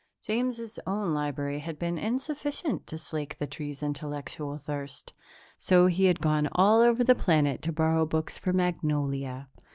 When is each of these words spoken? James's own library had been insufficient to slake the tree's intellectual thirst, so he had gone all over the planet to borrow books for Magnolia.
James's 0.23 0.79
own 0.87 1.13
library 1.13 1.59
had 1.59 1.77
been 1.77 1.99
insufficient 1.99 2.87
to 2.87 2.97
slake 2.97 3.37
the 3.37 3.45
tree's 3.45 3.83
intellectual 3.83 4.57
thirst, 4.57 5.13
so 5.59 5.85
he 5.85 6.05
had 6.05 6.19
gone 6.19 6.49
all 6.53 6.81
over 6.81 7.03
the 7.03 7.13
planet 7.13 7.61
to 7.61 7.71
borrow 7.71 8.03
books 8.07 8.35
for 8.35 8.51
Magnolia. 8.51 9.47